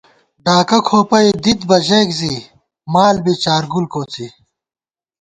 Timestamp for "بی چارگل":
3.23-3.85